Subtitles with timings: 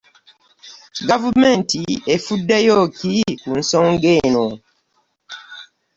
[1.07, 1.81] Gavumenti
[2.13, 4.45] efuddeyo ki ku nsonga eno?